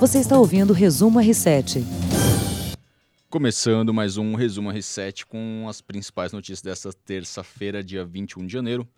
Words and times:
Você 0.00 0.18
está 0.18 0.38
ouvindo 0.38 0.70
o 0.70 0.72
Resumo 0.72 1.18
R7. 1.18 1.84
Começando 3.28 3.92
mais 3.92 4.16
um 4.16 4.34
Resumo 4.34 4.70
R7 4.70 5.26
com 5.26 5.66
as 5.68 5.82
principais 5.82 6.32
notícias 6.32 6.62
desta 6.62 6.90
terça-feira, 6.90 7.84
dia 7.84 8.02
21 8.02 8.46
de 8.46 8.52
janeiro. 8.54 8.88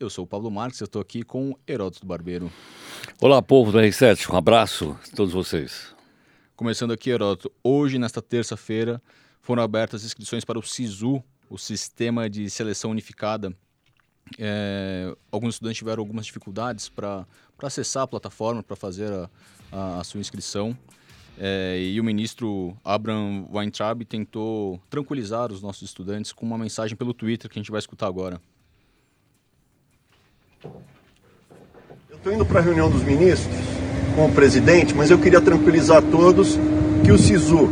Eu 0.00 0.10
sou 0.10 0.24
o 0.24 0.26
Pablo 0.26 0.50
Marques, 0.50 0.80
eu 0.80 0.86
estou 0.86 1.00
aqui 1.00 1.22
com 1.22 1.56
Heródoto 1.64 2.04
Barbeiro. 2.04 2.50
Olá, 3.20 3.40
povo 3.40 3.70
do 3.70 3.78
R7, 3.78 4.32
um 4.32 4.36
abraço 4.36 4.98
a 5.12 5.14
todos 5.14 5.32
vocês. 5.32 5.94
Começando 6.56 6.92
aqui, 6.92 7.10
Heródoto, 7.10 7.52
hoje, 7.62 7.96
nesta 7.96 8.20
terça-feira, 8.20 9.00
foram 9.40 9.62
abertas 9.62 10.02
inscrições 10.04 10.44
para 10.44 10.58
o 10.58 10.62
SISU, 10.62 11.22
o 11.48 11.56
Sistema 11.56 12.28
de 12.28 12.50
Seleção 12.50 12.90
Unificada. 12.90 13.54
É, 14.38 15.14
alguns 15.30 15.54
estudantes 15.54 15.78
tiveram 15.78 16.02
algumas 16.02 16.26
dificuldades 16.26 16.88
para 16.88 17.26
acessar 17.62 18.02
a 18.02 18.06
plataforma, 18.06 18.62
para 18.62 18.76
fazer 18.76 19.12
a, 19.12 19.30
a, 19.70 20.00
a, 20.00 20.04
sua 20.04 20.20
inscrição. 20.20 20.76
É, 21.38 21.80
e 21.80 22.00
o 22.00 22.04
ministro 22.04 22.76
Abraham 22.84 23.46
Weintraub 23.52 24.04
tentou 24.04 24.80
tranquilizar 24.90 25.52
os 25.52 25.62
nossos 25.62 25.82
estudantes 25.82 26.32
com 26.32 26.44
uma 26.44 26.58
mensagem 26.58 26.96
pelo 26.96 27.14
Twitter 27.14 27.48
que 27.48 27.58
a 27.58 27.62
gente 27.62 27.70
vai 27.70 27.78
escutar 27.78 28.08
agora. 28.08 28.40
Eu 32.10 32.16
estou 32.16 32.32
indo 32.32 32.44
para 32.44 32.58
a 32.58 32.62
reunião 32.62 32.90
dos 32.90 33.04
ministros 33.04 33.54
com 34.16 34.26
o 34.26 34.32
presidente, 34.32 34.94
mas 34.94 35.10
eu 35.10 35.18
queria 35.18 35.40
tranquilizar 35.40 36.02
todos 36.02 36.58
que 37.04 37.12
o 37.12 37.18
SISU 37.18 37.68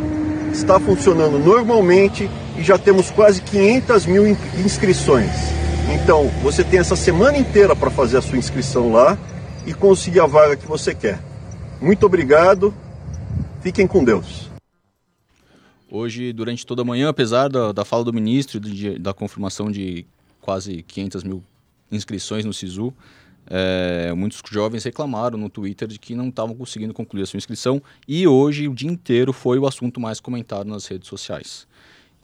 está 0.53 0.79
funcionando 0.79 1.39
normalmente 1.39 2.31
e 2.57 2.63
já 2.63 2.79
temos 2.79 3.11
quase 3.11 3.43
500 3.43 4.07
mil 4.07 4.27
inscrições. 4.65 5.56
Então, 5.89 6.29
você 6.43 6.65
tem 6.65 6.81
essa 6.81 6.97
semana 6.97 7.39
inteira 7.39 7.77
para 7.77 7.91
fazer 7.91 8.17
a 8.17 8.23
sua 8.23 8.37
inscrição 8.37 8.91
lá 8.91 9.17
e 9.65 9.73
conseguir 9.73 10.21
a 10.21 10.27
vaga 10.27 10.57
que 10.57 10.67
você 10.67 10.95
quer. 10.95 11.21
Muito 11.81 12.05
obrigado, 12.05 12.75
fiquem 13.61 13.87
com 13.87 14.05
Deus. 14.05 14.51
Hoje, 15.89 16.33
durante 16.33 16.67
toda 16.67 16.83
a 16.83 16.85
manhã, 16.85 17.09
apesar 17.09 17.49
da, 17.49 17.71
da 17.71 17.85
fala 17.85 18.03
do 18.03 18.13
ministro 18.13 18.61
e 18.65 18.99
da 18.99 19.15
confirmação 19.15 19.71
de 19.71 20.05
quase 20.41 20.83
500 20.83 21.23
mil 21.23 21.43
inscrições 21.91 22.45
no 22.45 22.53
SISU, 22.53 22.93
é, 23.49 24.13
muitos 24.13 24.43
jovens 24.51 24.83
reclamaram 24.83 25.39
no 25.39 25.49
Twitter 25.49 25.87
de 25.87 26.01
que 26.01 26.17
não 26.17 26.29
estavam 26.29 26.57
conseguindo 26.57 26.93
concluir 26.93 27.23
a 27.23 27.27
sua 27.27 27.39
inscrição 27.39 27.81
e 28.09 28.27
hoje 28.27 28.67
o 28.67 28.75
dia 28.75 28.91
inteiro 28.91 29.33
foi 29.33 29.57
o 29.57 29.67
assunto 29.67 30.01
mais 30.01 30.19
comentado 30.19 30.67
nas 30.67 30.87
redes 30.87 31.09
sociais. 31.09 31.69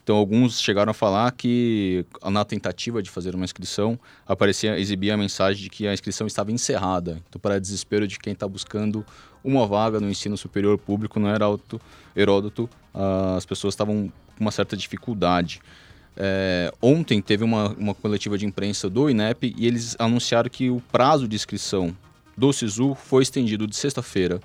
Então 0.03 0.17
alguns 0.17 0.61
chegaram 0.61 0.91
a 0.91 0.95
falar 0.95 1.31
que 1.33 2.05
na 2.25 2.45
tentativa 2.45 3.03
de 3.03 3.09
fazer 3.09 3.35
uma 3.35 3.45
inscrição 3.45 3.99
aparecia 4.27 4.79
exibia 4.79 5.15
a 5.15 5.17
mensagem 5.17 5.63
de 5.63 5.71
que 5.71 5.87
a 5.87 5.95
inscrição 5.95 6.27
estava 6.27 6.51
encerrada. 6.51 7.23
Então 7.29 7.41
para 7.41 7.61
desespero 7.61 8.07
de 8.07 8.19
quem 8.19 8.33
está 8.33 8.49
buscando 8.49 9.07
uma 9.45 9.67
vaga 9.67 10.01
no 10.01 10.09
ensino 10.09 10.37
superior 10.37 10.77
público 10.77 11.21
no 11.21 11.29
Heródoto, 11.29 11.81
Heródoto 12.17 12.69
as 13.37 13.47
pessoas 13.47 13.75
estavam 13.75 14.13
com 14.37 14.45
uma 14.45 14.51
certa 14.51 14.77
dificuldade. 14.77 15.61
É, 16.17 16.73
ontem 16.83 17.23
teve 17.23 17.43
uma, 17.43 17.69
uma 17.71 17.95
coletiva 17.95 18.37
de 18.37 18.45
imprensa 18.45 18.91
do 18.91 19.09
INEP 19.09 19.55
e 19.57 19.67
eles 19.67 19.97
anunciaram 19.99 20.51
que 20.51 20.69
o 20.69 20.81
prazo 20.93 21.27
de 21.27 21.37
inscrição 21.37 21.97
do 22.37 22.53
SISU 22.53 22.95
foi 22.95 23.23
estendido 23.23 23.67
de 23.67 23.77
sexta-feira, 23.77 24.41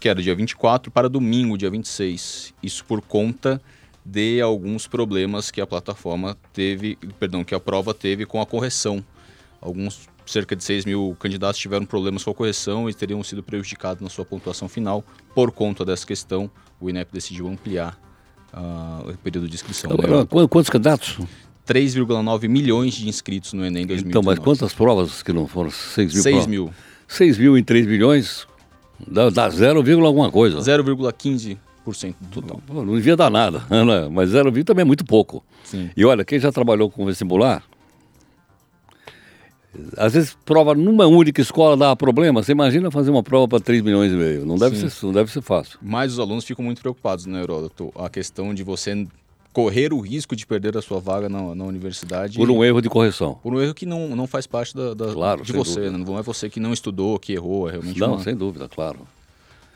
que 0.00 0.08
era 0.08 0.20
dia 0.20 0.34
24, 0.34 0.90
para 0.90 1.08
domingo, 1.08 1.58
dia 1.58 1.70
26. 1.70 2.54
Isso 2.62 2.84
por 2.84 3.00
conta 3.00 3.60
de 4.10 4.40
alguns 4.40 4.86
problemas 4.86 5.50
que 5.50 5.60
a 5.60 5.66
plataforma 5.66 6.36
teve, 6.52 6.96
perdão, 7.20 7.44
que 7.44 7.54
a 7.54 7.60
prova 7.60 7.92
teve 7.92 8.24
com 8.24 8.40
a 8.40 8.46
correção. 8.46 9.04
Alguns, 9.60 10.08
cerca 10.24 10.56
de 10.56 10.64
6 10.64 10.86
mil 10.86 11.14
candidatos 11.20 11.60
tiveram 11.60 11.84
problemas 11.84 12.24
com 12.24 12.30
a 12.30 12.34
correção 12.34 12.88
e 12.88 12.94
teriam 12.94 13.22
sido 13.22 13.42
prejudicados 13.42 14.02
na 14.02 14.08
sua 14.08 14.24
pontuação 14.24 14.66
final. 14.66 15.04
Por 15.34 15.52
conta 15.52 15.84
dessa 15.84 16.06
questão, 16.06 16.50
o 16.80 16.88
INEP 16.88 17.12
decidiu 17.12 17.48
ampliar 17.48 18.00
uh, 18.54 19.10
o 19.10 19.18
período 19.18 19.46
de 19.46 19.54
inscrição. 19.54 19.90
Agora, 19.92 20.26
quantos 20.26 20.70
candidatos? 20.70 21.18
3,9 21.66 22.48
milhões 22.48 22.94
de 22.94 23.06
inscritos 23.08 23.52
no 23.52 23.62
Enem 23.62 23.86
2019. 23.86 24.08
Então, 24.08 24.22
mas 24.22 24.38
quantas 24.38 24.72
provas 24.72 25.22
que 25.22 25.34
não 25.34 25.46
foram? 25.46 25.70
6 25.70 26.14
mil 26.14 26.22
6 26.22 26.32
provas? 26.32 26.46
mil. 26.46 26.74
6 27.06 27.38
mil 27.38 27.58
em 27.58 27.62
3 27.62 27.86
milhões 27.86 28.46
dá, 29.06 29.28
dá 29.28 29.50
0, 29.50 29.80
alguma 30.06 30.30
coisa. 30.30 30.58
0,15% 30.60 31.58
do 31.92 32.42
total. 32.42 32.60
Não 32.84 32.94
devia 32.94 33.16
dar 33.16 33.30
nada, 33.30 33.62
né? 33.70 34.08
mas 34.10 34.30
0,20 34.30 34.64
também 34.64 34.82
é 34.82 34.84
muito 34.84 35.04
pouco. 35.04 35.44
Sim. 35.64 35.90
E 35.96 36.04
olha, 36.04 36.24
quem 36.24 36.38
já 36.38 36.50
trabalhou 36.52 36.90
com 36.90 37.04
vestibular, 37.04 37.62
às 39.96 40.14
vezes 40.14 40.36
prova 40.44 40.74
numa 40.74 41.06
única 41.06 41.40
escola 41.40 41.76
dá 41.76 41.94
problema. 41.94 42.42
Você 42.42 42.52
imagina 42.52 42.90
fazer 42.90 43.10
uma 43.10 43.22
prova 43.22 43.46
para 43.46 43.60
3 43.60 43.82
milhões 43.82 44.12
e 44.12 44.16
meio. 44.16 44.46
Não 44.46 44.56
deve, 44.56 44.76
ser, 44.76 45.06
não 45.06 45.12
deve 45.12 45.30
ser 45.30 45.42
fácil. 45.42 45.78
Mas 45.82 46.12
os 46.12 46.18
alunos 46.18 46.44
ficam 46.44 46.64
muito 46.64 46.80
preocupados, 46.80 47.26
né, 47.26 47.42
Heródoto? 47.42 47.92
A 47.94 48.08
questão 48.08 48.54
de 48.54 48.62
você 48.62 49.06
correr 49.52 49.92
o 49.92 50.00
risco 50.00 50.36
de 50.36 50.46
perder 50.46 50.76
a 50.76 50.82
sua 50.82 51.00
vaga 51.00 51.28
na, 51.28 51.54
na 51.54 51.64
universidade. 51.64 52.38
Por 52.38 52.50
um 52.50 52.64
erro 52.64 52.80
de 52.80 52.88
correção. 52.88 53.34
Por 53.42 53.54
um 53.54 53.60
erro 53.60 53.74
que 53.74 53.86
não, 53.86 54.08
não 54.14 54.26
faz 54.26 54.46
parte 54.46 54.74
da, 54.74 54.94
da 54.94 55.12
claro, 55.12 55.42
de 55.42 55.52
você. 55.52 55.90
Né? 55.90 55.98
Não 55.98 56.18
é 56.18 56.22
você 56.22 56.48
que 56.48 56.60
não 56.60 56.72
estudou, 56.72 57.18
que 57.18 57.32
errou. 57.32 57.68
É 57.68 57.72
realmente 57.72 57.98
não, 57.98 58.14
uma... 58.14 58.22
sem 58.22 58.36
dúvida, 58.36 58.68
claro. 58.68 59.00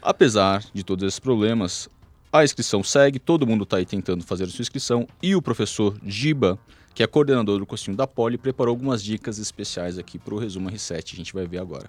Apesar 0.00 0.64
de 0.72 0.84
todos 0.84 1.06
esses 1.06 1.20
problemas, 1.20 1.88
a 2.32 2.44
inscrição 2.44 2.82
segue, 2.82 3.18
todo 3.18 3.46
mundo 3.46 3.64
está 3.64 3.76
aí 3.76 3.86
tentando 3.86 4.24
fazer 4.24 4.44
a 4.44 4.48
sua 4.48 4.62
inscrição 4.62 5.06
e 5.22 5.36
o 5.36 5.42
professor 5.42 5.94
Giba 6.04 6.58
que 6.94 7.02
é 7.02 7.06
coordenador 7.06 7.58
do 7.58 7.66
cursinho 7.66 7.96
da 7.96 8.06
Poli, 8.06 8.36
preparou 8.36 8.72
algumas 8.72 9.02
dicas 9.02 9.38
especiais 9.38 9.98
aqui 9.98 10.18
para 10.18 10.34
o 10.34 10.38
Resumo 10.38 10.70
R7. 10.70 11.14
A 11.14 11.16
gente 11.16 11.32
vai 11.32 11.46
ver 11.46 11.58
agora. 11.58 11.88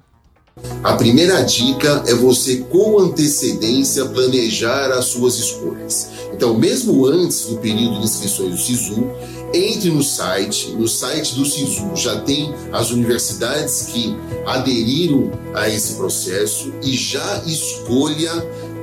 A 0.83 0.93
primeira 0.93 1.41
dica 1.41 2.03
é 2.07 2.13
você, 2.13 2.57
com 2.57 2.99
antecedência, 2.99 4.05
planejar 4.05 4.91
as 4.91 5.05
suas 5.05 5.35
escolhas. 5.39 6.11
Então, 6.31 6.57
mesmo 6.57 7.07
antes 7.07 7.47
do 7.47 7.57
período 7.57 7.97
de 7.99 8.05
inscrições 8.05 8.51
do 8.51 8.57
SISU, 8.57 9.11
entre 9.51 9.89
no 9.89 10.03
site. 10.03 10.71
No 10.71 10.87
site 10.87 11.35
do 11.35 11.45
SISU 11.45 11.95
já 11.95 12.21
tem 12.21 12.53
as 12.71 12.91
universidades 12.91 13.87
que 13.91 14.15
aderiram 14.45 15.31
a 15.53 15.69
esse 15.69 15.95
processo 15.95 16.73
e 16.83 16.95
já 16.95 17.43
escolha 17.45 18.31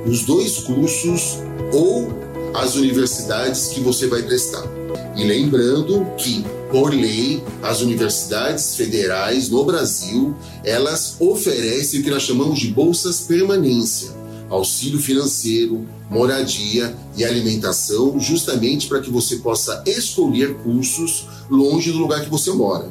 os 0.05 0.23
dois 0.23 0.59
cursos 0.59 1.37
ou 1.73 2.09
as 2.53 2.75
universidades 2.75 3.67
que 3.67 3.79
você 3.79 4.07
vai 4.07 4.23
prestar. 4.23 4.63
E 5.15 5.23
lembrando 5.23 6.05
que, 6.17 6.43
por 6.69 6.93
lei, 6.93 7.43
as 7.61 7.81
universidades 7.81 8.75
federais 8.75 9.49
no 9.49 9.63
Brasil, 9.63 10.35
elas 10.63 11.15
oferecem 11.19 11.99
o 11.99 12.03
que 12.03 12.09
nós 12.09 12.23
chamamos 12.23 12.59
de 12.59 12.67
bolsas 12.67 13.21
permanência, 13.21 14.11
auxílio 14.49 14.99
financeiro, 14.99 15.85
moradia 16.09 16.95
e 17.15 17.23
alimentação, 17.23 18.19
justamente 18.19 18.87
para 18.87 18.99
que 18.99 19.09
você 19.09 19.37
possa 19.37 19.83
escolher 19.85 20.55
cursos 20.55 21.25
longe 21.49 21.91
do 21.91 21.99
lugar 21.99 22.23
que 22.23 22.29
você 22.29 22.51
mora. 22.51 22.89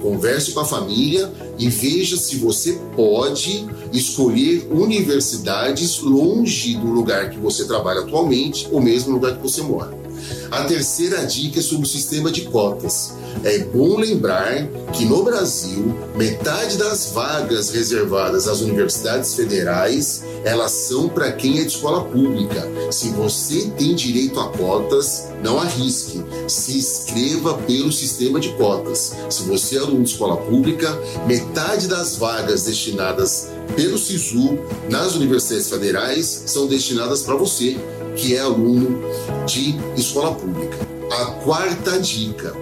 Converse 0.00 0.52
com 0.52 0.60
a 0.60 0.64
família 0.64 1.32
e 1.58 1.68
veja 1.68 2.16
se 2.16 2.36
você 2.36 2.78
pode 2.94 3.66
escolher 3.92 4.68
universidades 4.70 6.00
longe 6.00 6.76
do 6.76 6.86
lugar 6.86 7.30
que 7.30 7.38
você 7.38 7.66
trabalha 7.66 8.00
atualmente 8.00 8.68
ou 8.70 8.80
mesmo 8.80 9.12
lugar 9.12 9.36
que 9.36 9.42
você 9.42 9.62
mora. 9.62 10.07
A 10.50 10.64
terceira 10.64 11.24
dica 11.24 11.58
é 11.58 11.62
sobre 11.62 11.86
o 11.86 11.88
sistema 11.88 12.30
de 12.30 12.42
cotas. 12.42 13.12
É 13.44 13.58
bom 13.58 13.96
lembrar 13.96 14.66
que 14.92 15.04
no 15.04 15.22
Brasil, 15.22 15.94
metade 16.16 16.76
das 16.76 17.12
vagas 17.12 17.70
reservadas 17.70 18.48
às 18.48 18.60
universidades 18.60 19.34
federais, 19.34 20.24
elas 20.44 20.72
são 20.72 21.08
para 21.08 21.32
quem 21.32 21.58
é 21.58 21.62
de 21.62 21.68
escola 21.68 22.04
pública. 22.04 22.66
Se 22.90 23.10
você 23.10 23.70
tem 23.76 23.94
direito 23.94 24.40
a 24.40 24.48
cotas, 24.48 25.28
não 25.42 25.58
arrisque. 25.58 26.22
Se 26.48 26.78
inscreva 26.78 27.54
pelo 27.58 27.92
sistema 27.92 28.40
de 28.40 28.50
cotas. 28.54 29.14
Se 29.30 29.44
você 29.44 29.76
é 29.76 29.80
aluno 29.80 30.02
de 30.02 30.10
escola 30.10 30.36
pública, 30.36 30.98
metade 31.26 31.86
das 31.86 32.16
vagas 32.16 32.64
destinadas 32.64 33.48
pelo 33.76 33.98
SISU 33.98 34.58
nas 34.88 35.14
universidades 35.14 35.68
federais 35.68 36.42
são 36.46 36.66
destinadas 36.66 37.22
para 37.22 37.36
você 37.36 37.76
que 38.18 38.34
é 38.34 38.40
aluno 38.40 39.00
de 39.46 39.76
escola 39.96 40.34
pública. 40.34 40.76
A 41.10 41.24
quarta 41.44 41.98
dica: 41.98 42.52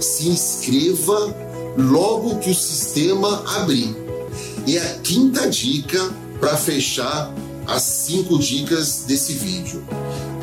se 0.00 0.28
inscreva 0.28 1.34
logo 1.78 2.38
que 2.38 2.50
o 2.50 2.54
sistema 2.54 3.42
abrir. 3.56 3.94
E 4.66 4.76
a 4.78 4.98
quinta 4.98 5.48
dica 5.48 5.98
para 6.40 6.56
fechar 6.56 7.32
as 7.66 7.82
cinco 7.82 8.38
dicas 8.38 9.04
desse 9.06 9.32
vídeo. 9.34 9.82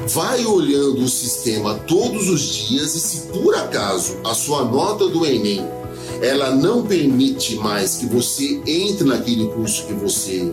Vai 0.08 0.44
olhando 0.46 1.04
o 1.04 1.10
sistema 1.10 1.76
todos 1.76 2.28
os 2.28 2.42
dias 2.42 2.96
e 2.96 3.00
se 3.00 3.18
por 3.28 3.54
acaso 3.54 4.18
a 4.24 4.34
sua 4.34 4.66
nota 4.66 5.08
do 5.08 5.26
Enem 5.26 5.64
ela 6.22 6.56
não 6.56 6.86
permite 6.86 7.56
mais 7.56 7.96
que 7.96 8.06
você 8.06 8.62
entre 8.66 9.06
naquele 9.06 9.48
curso 9.48 9.88
que 9.88 9.94
você 9.94 10.52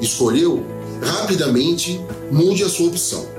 escolheu, 0.00 0.64
rapidamente 1.02 2.00
mude 2.30 2.62
a 2.62 2.68
sua 2.68 2.88
opção. 2.88 3.29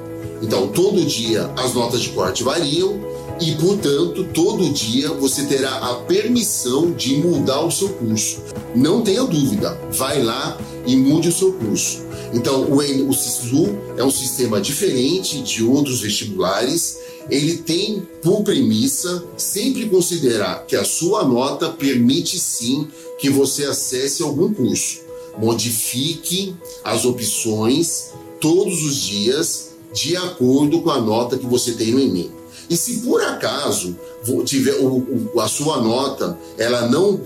Então, 0.42 0.68
todo 0.70 1.06
dia 1.06 1.52
as 1.58 1.74
notas 1.74 2.02
de 2.02 2.10
corte 2.10 2.44
variam 2.44 3.00
e, 3.40 3.54
portanto, 3.56 4.24
todo 4.34 4.70
dia 4.70 5.10
você 5.14 5.44
terá 5.46 5.78
a 5.78 5.96
permissão 5.96 6.92
de 6.92 7.16
mudar 7.16 7.62
o 7.62 7.72
seu 7.72 7.90
curso. 7.90 8.42
Não 8.76 9.02
tenha 9.02 9.24
dúvida, 9.24 9.80
vai 9.92 10.22
lá 10.22 10.58
e 10.86 10.96
mude 10.96 11.30
o 11.30 11.34
seu 11.34 11.54
curso. 11.54 12.02
Então, 12.34 12.64
o, 12.64 12.78
o 12.78 13.14
SISU 13.14 13.78
é 13.98 14.04
um 14.04 14.12
sistema 14.12 14.62
diferente 14.62 15.42
de 15.42 15.64
outros 15.64 16.02
vestibulares. 16.02 17.00
Ele 17.30 17.58
tem 17.58 18.08
por 18.22 18.44
premissa 18.44 19.24
sempre 19.38 19.90
considerar 19.90 20.66
que 20.66 20.76
a 20.76 20.84
sua 20.84 21.24
nota 21.24 21.70
permite 21.70 22.40
sim 22.40 22.88
que 23.20 23.30
você 23.30 23.66
acesse 23.66 24.24
algum 24.24 24.54
curso. 24.54 25.02
Modifique 25.38 26.56
as 26.84 27.06
opções 27.06 28.12
todos 28.40 28.84
os 28.84 28.96
dias 28.98 29.71
de 29.94 30.16
acordo 30.16 30.82
com 30.82 30.90
a 30.90 31.02
nota 31.02 31.38
que 31.38 31.46
você 31.46 31.74
tem 31.74 31.92
no 31.92 32.00
Enem. 32.00 32.32
E 32.70 32.78
se 32.78 33.02
por 33.02 33.22
acaso 33.22 33.98
tiver 34.46 34.76
o, 34.76 35.30
o, 35.34 35.40
a 35.42 35.48
sua 35.48 35.82
nota, 35.82 36.38
ela 36.58 36.88
não 36.88 37.20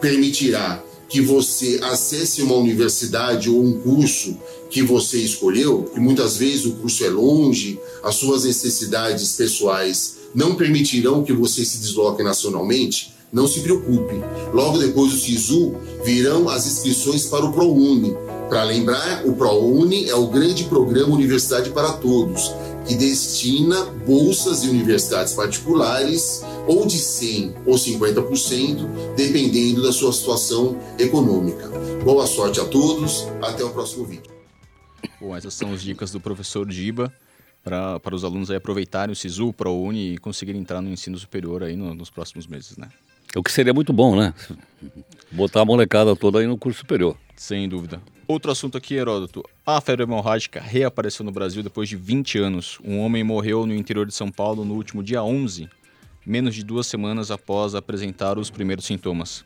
permitirá 0.00 0.82
que 1.08 1.20
você 1.20 1.80
acesse 1.82 2.42
uma 2.42 2.54
universidade 2.54 3.50
ou 3.50 3.62
um 3.62 3.80
curso 3.80 4.36
que 4.70 4.82
você 4.82 5.18
escolheu, 5.18 5.90
e 5.96 5.98
muitas 5.98 6.36
vezes 6.36 6.66
o 6.66 6.72
curso 6.74 7.04
é 7.04 7.08
longe, 7.08 7.80
as 8.02 8.14
suas 8.14 8.44
necessidades 8.44 9.32
pessoais 9.32 10.16
não 10.32 10.54
permitirão 10.54 11.24
que 11.24 11.32
você 11.32 11.64
se 11.64 11.78
desloque 11.78 12.22
nacionalmente, 12.22 13.12
não 13.32 13.48
se 13.48 13.60
preocupe. 13.60 14.14
Logo 14.52 14.78
depois 14.78 15.12
do 15.12 15.18
SISU 15.18 15.74
virão 16.04 16.48
as 16.48 16.66
inscrições 16.66 17.26
para 17.26 17.44
o 17.44 17.52
ProUni. 17.52 18.14
Para 18.50 18.64
lembrar, 18.64 19.24
o 19.24 19.32
ProUni 19.36 20.08
é 20.08 20.14
o 20.16 20.26
grande 20.26 20.64
programa 20.64 21.14
Universidade 21.14 21.70
para 21.70 21.92
Todos, 21.92 22.52
que 22.84 22.96
destina 22.96 23.84
bolsas 24.04 24.62
de 24.62 24.68
universidades 24.68 25.34
particulares 25.34 26.44
ou 26.66 26.84
de 26.84 26.98
100 26.98 27.54
ou 27.64 27.76
50%, 27.76 29.14
dependendo 29.14 29.84
da 29.84 29.92
sua 29.92 30.12
situação 30.12 30.76
econômica. 30.98 31.68
Boa 32.02 32.26
sorte 32.26 32.58
a 32.58 32.64
todos, 32.64 33.24
até 33.40 33.62
o 33.62 33.70
próximo 33.70 34.04
vídeo. 34.04 34.32
Bom, 35.20 35.36
essas 35.36 35.54
são 35.54 35.72
as 35.72 35.80
dicas 35.80 36.10
do 36.10 36.18
professor 36.18 36.66
Diba 36.66 37.12
para, 37.62 38.00
para 38.00 38.16
os 38.16 38.24
alunos 38.24 38.50
aí 38.50 38.56
aproveitarem 38.56 39.12
o 39.12 39.16
SISU, 39.16 39.50
o 39.50 39.52
ProUni 39.52 40.14
e 40.14 40.18
conseguirem 40.18 40.60
entrar 40.60 40.80
no 40.80 40.90
ensino 40.90 41.16
superior 41.16 41.62
aí 41.62 41.76
no, 41.76 41.94
nos 41.94 42.10
próximos 42.10 42.48
meses, 42.48 42.76
né? 42.76 42.88
O 43.36 43.44
que 43.44 43.52
seria 43.52 43.72
muito 43.72 43.92
bom, 43.92 44.16
né? 44.16 44.34
Botar 45.30 45.60
a 45.60 45.64
molecada 45.64 46.16
toda 46.16 46.40
aí 46.40 46.48
no 46.48 46.58
curso 46.58 46.80
superior. 46.80 47.16
Sem 47.40 47.66
dúvida. 47.66 48.02
Outro 48.28 48.52
assunto 48.52 48.76
aqui, 48.76 48.96
Heródoto. 48.96 49.42
A 49.64 49.80
febre 49.80 50.02
hemorrágica 50.02 50.60
reapareceu 50.60 51.24
no 51.24 51.32
Brasil 51.32 51.62
depois 51.62 51.88
de 51.88 51.96
20 51.96 52.38
anos. 52.38 52.78
Um 52.84 52.98
homem 52.98 53.24
morreu 53.24 53.64
no 53.64 53.74
interior 53.74 54.04
de 54.04 54.12
São 54.12 54.30
Paulo 54.30 54.62
no 54.62 54.74
último 54.74 55.02
dia 55.02 55.22
11, 55.22 55.66
menos 56.26 56.54
de 56.54 56.62
duas 56.62 56.86
semanas 56.86 57.30
após 57.30 57.74
apresentar 57.74 58.38
os 58.38 58.50
primeiros 58.50 58.84
sintomas. 58.84 59.42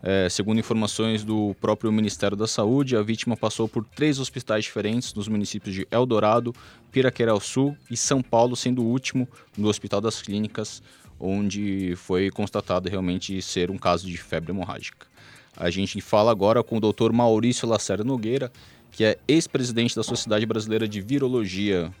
É, 0.00 0.28
segundo 0.28 0.60
informações 0.60 1.24
do 1.24 1.52
próprio 1.60 1.90
Ministério 1.90 2.36
da 2.36 2.46
Saúde, 2.46 2.96
a 2.96 3.02
vítima 3.02 3.36
passou 3.36 3.68
por 3.68 3.84
três 3.84 4.20
hospitais 4.20 4.62
diferentes 4.62 5.12
nos 5.12 5.26
municípios 5.26 5.74
de 5.74 5.84
Eldorado, 5.90 6.54
Piraquerau 6.92 7.40
Sul 7.40 7.76
e 7.90 7.96
São 7.96 8.22
Paulo, 8.22 8.54
sendo 8.54 8.84
o 8.84 8.86
último 8.86 9.28
no 9.58 9.66
Hospital 9.66 10.00
das 10.00 10.22
Clínicas, 10.22 10.80
onde 11.18 11.96
foi 11.96 12.30
constatado 12.30 12.88
realmente 12.88 13.42
ser 13.42 13.68
um 13.68 13.78
caso 13.78 14.06
de 14.06 14.16
febre 14.16 14.52
hemorrágica. 14.52 15.10
A 15.56 15.70
gente 15.70 16.00
fala 16.00 16.30
agora 16.30 16.62
com 16.62 16.78
o 16.78 16.80
Dr. 16.80 17.12
Maurício 17.12 17.68
Lacerda 17.68 18.04
Nogueira, 18.04 18.50
que 18.90 19.04
é 19.04 19.18
ex-presidente 19.28 19.94
da 19.94 20.02
Sociedade 20.02 20.46
Brasileira 20.46 20.88
de 20.88 21.00
Virologia. 21.00 21.92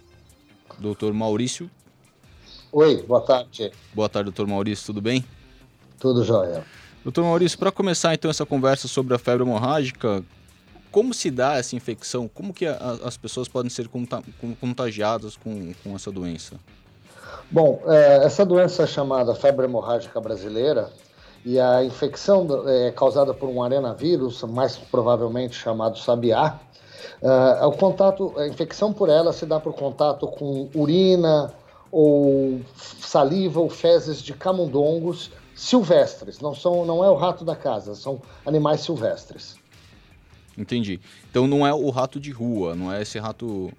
Doutor 0.78 1.12
Maurício. 1.12 1.70
Oi, 2.72 3.02
boa 3.02 3.20
tarde. 3.20 3.70
Boa 3.92 4.08
tarde, 4.08 4.30
doutor 4.30 4.46
Maurício, 4.46 4.86
tudo 4.86 5.02
bem? 5.02 5.24
Tudo 5.98 6.24
jóia. 6.24 6.64
Doutor 7.04 7.24
Maurício, 7.24 7.58
para 7.58 7.70
começar 7.70 8.14
então 8.14 8.30
essa 8.30 8.46
conversa 8.46 8.88
sobre 8.88 9.14
a 9.14 9.18
febre 9.18 9.44
hemorrágica, 9.44 10.24
como 10.90 11.12
se 11.12 11.30
dá 11.30 11.56
essa 11.56 11.76
infecção? 11.76 12.28
Como 12.28 12.54
que 12.54 12.66
a, 12.66 12.76
as 13.04 13.16
pessoas 13.16 13.48
podem 13.48 13.70
ser 13.70 13.88
contagiadas 14.60 15.36
com, 15.36 15.72
com 15.82 15.94
essa 15.94 16.10
doença? 16.10 16.56
Bom, 17.50 17.82
é, 17.86 18.24
essa 18.24 18.44
doença 18.44 18.86
chamada 18.86 19.34
febre 19.34 19.66
hemorrágica 19.66 20.20
brasileira 20.20 20.90
e 21.44 21.58
a 21.58 21.84
infecção 21.84 22.46
é 22.68 22.90
causada 22.92 23.34
por 23.34 23.48
um 23.48 23.62
arenavírus, 23.62 24.42
mais 24.42 24.76
provavelmente 24.76 25.54
chamado 25.56 25.98
sabiá. 25.98 26.60
Uh, 27.20 27.66
o 27.66 27.72
contato, 27.72 28.32
a 28.36 28.46
infecção 28.46 28.92
por 28.92 29.08
ela 29.08 29.32
se 29.32 29.46
dá 29.46 29.58
por 29.58 29.74
contato 29.74 30.26
com 30.26 30.68
urina 30.74 31.52
ou 31.90 32.60
saliva 32.76 33.60
ou 33.60 33.68
fezes 33.68 34.22
de 34.22 34.32
camundongos 34.32 35.30
silvestres. 35.54 36.40
Não 36.40 36.54
são, 36.54 36.84
não 36.84 37.04
é 37.04 37.10
o 37.10 37.14
rato 37.14 37.44
da 37.44 37.56
casa, 37.56 37.94
são 37.94 38.20
animais 38.46 38.80
silvestres. 38.80 39.56
Entendi. 40.56 41.00
Então 41.30 41.46
não 41.46 41.66
é 41.66 41.72
o 41.72 41.90
rato 41.90 42.20
de 42.20 42.30
rua, 42.30 42.74
não 42.74 42.92
é 42.92 43.02
esse 43.02 43.18
rato 43.18 43.72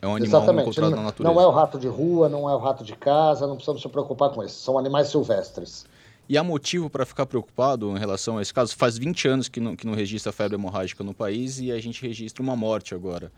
é 0.00 0.06
um 0.06 0.14
animal 0.14 0.42
Exatamente. 0.42 0.62
encontrado 0.62 0.96
na 0.96 1.02
natureza. 1.02 1.34
Não 1.34 1.40
é 1.40 1.46
o 1.46 1.50
rato 1.50 1.78
de 1.78 1.88
rua, 1.88 2.28
não 2.28 2.48
é 2.48 2.54
o 2.54 2.58
rato 2.58 2.84
de 2.84 2.94
casa, 2.94 3.46
não 3.46 3.54
precisamos 3.54 3.82
se 3.82 3.88
preocupar 3.88 4.30
com 4.30 4.42
isso. 4.44 4.60
São 4.60 4.78
animais 4.78 5.08
silvestres. 5.08 5.86
E 6.28 6.36
há 6.36 6.44
motivo 6.44 6.90
para 6.90 7.06
ficar 7.06 7.24
preocupado 7.24 7.90
em 7.96 7.98
relação 7.98 8.36
a 8.36 8.42
esse 8.42 8.52
caso? 8.52 8.76
Faz 8.76 8.98
20 8.98 9.28
anos 9.28 9.48
que 9.48 9.60
não, 9.60 9.74
que 9.74 9.86
não 9.86 9.94
registra 9.94 10.30
febre 10.30 10.56
hemorrágica 10.56 11.02
no 11.02 11.14
país 11.14 11.58
e 11.58 11.72
a 11.72 11.80
gente 11.80 12.02
registra 12.06 12.42
uma 12.42 12.54
morte 12.54 12.94
agora. 12.94 13.32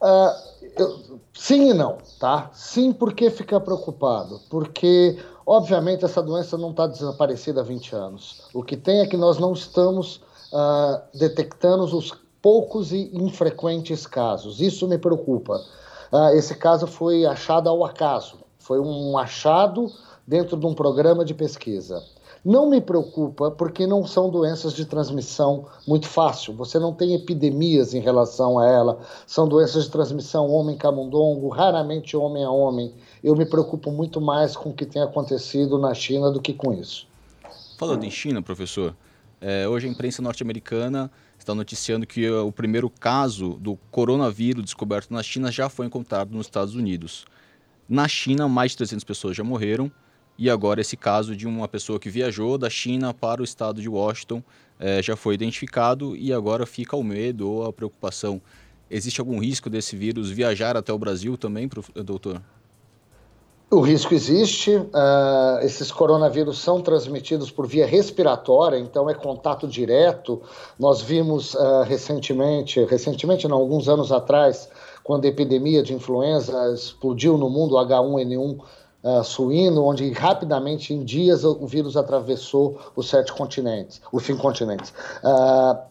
Uh, 0.00 0.68
eu, 0.78 1.20
sim 1.34 1.70
e 1.70 1.74
não, 1.74 1.98
tá? 2.18 2.50
Sim, 2.54 2.94
por 2.94 3.12
que 3.12 3.28
ficar 3.28 3.60
preocupado? 3.60 4.40
Porque, 4.48 5.18
obviamente, 5.44 6.04
essa 6.04 6.22
doença 6.22 6.56
não 6.56 6.70
está 6.70 6.86
desaparecida 6.86 7.60
há 7.60 7.64
20 7.64 7.94
anos. 7.94 8.48
O 8.54 8.62
que 8.62 8.76
tem 8.76 9.00
é 9.00 9.06
que 9.06 9.16
nós 9.16 9.38
não 9.38 9.52
estamos 9.52 10.22
uh, 10.50 11.02
detectando 11.12 11.84
os 11.84 12.14
poucos 12.40 12.90
e 12.90 13.10
infrequentes 13.12 14.06
casos. 14.06 14.62
Isso 14.62 14.88
me 14.88 14.96
preocupa. 14.96 15.62
Uh, 16.10 16.28
esse 16.36 16.54
caso 16.54 16.86
foi 16.86 17.26
achado 17.26 17.68
ao 17.68 17.84
acaso, 17.84 18.38
foi 18.58 18.80
um 18.80 19.18
achado 19.18 19.92
dentro 20.28 20.58
de 20.58 20.66
um 20.66 20.74
programa 20.74 21.24
de 21.24 21.32
pesquisa. 21.32 22.04
Não 22.44 22.68
me 22.68 22.82
preocupa 22.82 23.50
porque 23.50 23.86
não 23.86 24.06
são 24.06 24.28
doenças 24.28 24.74
de 24.74 24.84
transmissão 24.84 25.66
muito 25.86 26.06
fácil. 26.06 26.52
Você 26.54 26.78
não 26.78 26.92
tem 26.92 27.14
epidemias 27.14 27.94
em 27.94 28.00
relação 28.00 28.58
a 28.58 28.66
ela. 28.66 29.00
São 29.26 29.48
doenças 29.48 29.84
de 29.84 29.90
transmissão 29.90 30.46
homem-camundongo, 30.50 31.48
raramente 31.48 32.14
homem 32.14 32.44
a 32.44 32.50
homem. 32.50 32.92
Eu 33.24 33.34
me 33.34 33.46
preocupo 33.46 33.90
muito 33.90 34.20
mais 34.20 34.54
com 34.54 34.68
o 34.68 34.74
que 34.74 34.84
tem 34.84 35.00
acontecido 35.00 35.78
na 35.78 35.94
China 35.94 36.30
do 36.30 36.42
que 36.42 36.52
com 36.52 36.74
isso. 36.74 37.06
Falando 37.78 38.04
em 38.04 38.10
China, 38.10 38.42
professor, 38.42 38.94
é, 39.40 39.66
hoje 39.66 39.88
a 39.88 39.90
imprensa 39.90 40.20
norte-americana 40.20 41.10
está 41.38 41.54
noticiando 41.54 42.06
que 42.06 42.28
o 42.30 42.52
primeiro 42.52 42.90
caso 42.90 43.54
do 43.54 43.78
coronavírus 43.90 44.62
descoberto 44.62 45.10
na 45.10 45.22
China 45.22 45.50
já 45.50 45.70
foi 45.70 45.86
encontrado 45.86 46.32
nos 46.32 46.46
Estados 46.46 46.74
Unidos. 46.74 47.24
Na 47.88 48.06
China, 48.06 48.46
mais 48.46 48.72
de 48.72 48.76
300 48.76 49.04
pessoas 49.04 49.34
já 49.34 49.42
morreram 49.42 49.90
e 50.38 50.48
agora 50.48 50.80
esse 50.80 50.96
caso 50.96 51.34
de 51.34 51.46
uma 51.46 51.66
pessoa 51.66 51.98
que 51.98 52.08
viajou 52.08 52.56
da 52.56 52.70
China 52.70 53.12
para 53.12 53.40
o 53.40 53.44
estado 53.44 53.82
de 53.82 53.88
Washington 53.88 54.42
é, 54.78 55.02
já 55.02 55.16
foi 55.16 55.34
identificado 55.34 56.14
e 56.14 56.32
agora 56.32 56.64
fica 56.64 56.96
o 56.96 57.02
medo 57.02 57.50
ou 57.50 57.66
a 57.66 57.72
preocupação. 57.72 58.40
Existe 58.88 59.20
algum 59.20 59.40
risco 59.40 59.68
desse 59.68 59.96
vírus 59.96 60.30
viajar 60.30 60.76
até 60.76 60.92
o 60.92 60.98
Brasil 60.98 61.36
também, 61.36 61.68
doutor? 62.04 62.40
O 63.70 63.80
risco 63.80 64.14
existe. 64.14 64.76
Uh, 64.76 65.58
esses 65.60 65.92
coronavírus 65.92 66.58
são 66.58 66.80
transmitidos 66.80 67.50
por 67.50 67.66
via 67.66 67.86
respiratória, 67.86 68.78
então 68.78 69.10
é 69.10 69.14
contato 69.14 69.68
direto. 69.68 70.40
Nós 70.78 71.02
vimos 71.02 71.52
uh, 71.52 71.82
recentemente, 71.82 72.82
recentemente 72.84 73.46
não, 73.46 73.58
alguns 73.58 73.86
anos 73.86 74.10
atrás, 74.10 74.70
quando 75.04 75.26
a 75.26 75.28
epidemia 75.28 75.82
de 75.82 75.92
influenza 75.92 76.72
explodiu 76.72 77.36
no 77.36 77.50
mundo, 77.50 77.74
H1N1 77.74 78.58
uh, 79.02 79.22
suíno, 79.24 79.84
onde 79.84 80.10
rapidamente, 80.12 80.94
em 80.94 81.04
dias, 81.04 81.44
o 81.44 81.66
vírus 81.66 81.96
atravessou 81.96 82.78
os 82.94 83.08
sete 83.08 83.32
continentes, 83.32 84.00
os 84.12 84.22
cinco 84.24 84.42
continentes. 84.42 84.92
Uh, 85.22 85.88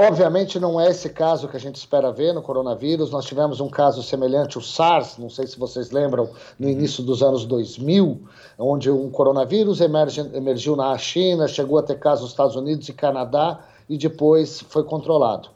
Obviamente 0.00 0.60
não 0.60 0.80
é 0.80 0.90
esse 0.90 1.08
caso 1.08 1.48
que 1.48 1.56
a 1.56 1.58
gente 1.60 1.74
espera 1.74 2.12
ver 2.12 2.32
no 2.32 2.40
coronavírus. 2.40 3.10
Nós 3.10 3.24
tivemos 3.24 3.60
um 3.60 3.68
caso 3.68 4.00
semelhante, 4.00 4.56
o 4.56 4.60
SARS, 4.60 5.18
não 5.18 5.28
sei 5.28 5.44
se 5.48 5.58
vocês 5.58 5.90
lembram, 5.90 6.30
no 6.56 6.68
início 6.68 7.02
dos 7.02 7.20
anos 7.20 7.44
2000, 7.44 8.22
onde 8.56 8.88
um 8.92 9.10
coronavírus 9.10 9.80
emerge, 9.80 10.20
emergiu 10.20 10.76
na 10.76 10.96
China, 10.96 11.48
chegou 11.48 11.78
a 11.78 11.82
ter 11.82 11.98
casos 11.98 12.20
nos 12.20 12.30
Estados 12.30 12.54
Unidos 12.54 12.88
e 12.88 12.92
Canadá 12.92 13.58
e 13.88 13.98
depois 13.98 14.60
foi 14.68 14.84
controlado. 14.84 15.48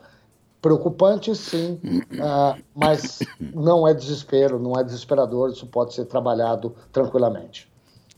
Preocupante, 0.62 1.34
sim, 1.34 1.80
uh, 2.12 2.62
mas 2.72 3.18
não 3.40 3.86
é 3.86 3.92
desespero, 3.92 4.60
não 4.60 4.78
é 4.78 4.84
desesperador, 4.84 5.50
isso 5.50 5.66
pode 5.66 5.92
ser 5.92 6.04
trabalhado 6.04 6.74
tranquilamente. 6.92 7.68